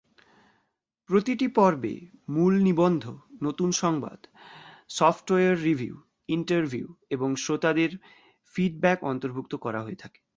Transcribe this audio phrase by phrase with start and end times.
[1.09, 1.93] প্রতিটি পর্বে
[2.29, 3.03] মূল নিবন্ধ,
[3.43, 4.19] নতুন সংবাদ,
[4.89, 5.95] সফটওয়্যার রিভিউ,
[6.29, 7.91] ইন্টারভিউ এবং শ্রোতাদের
[8.55, 10.21] ফিডব্যাক অন্তর্ভুক্ত করা হয়ে থাকে।